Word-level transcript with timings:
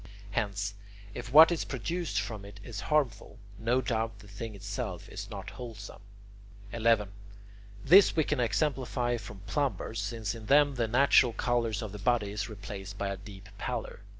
Hence, 0.31 0.73
if 1.13 1.31
what 1.31 1.51
is 1.51 1.63
produced 1.63 2.19
from 2.19 2.43
it 2.43 2.59
is 2.63 2.79
harmful, 2.89 3.37
no 3.59 3.81
doubt 3.81 4.17
the 4.17 4.27
thing 4.27 4.55
itself 4.55 5.07
is 5.09 5.29
not 5.29 5.51
wholesome. 5.51 6.01
11. 6.73 7.11
This 7.85 8.15
we 8.15 8.23
can 8.23 8.39
exemplify 8.39 9.17
from 9.17 9.41
plumbers, 9.45 10.01
since 10.01 10.33
in 10.33 10.47
them 10.47 10.73
the 10.73 10.87
natural 10.87 11.33
colour 11.33 11.71
of 11.83 11.91
the 11.91 11.99
body 11.99 12.31
is 12.31 12.49
replaced 12.49 12.97
by 12.97 13.09
a 13.09 13.17
deep 13.17 13.47
pallor. 13.59 13.99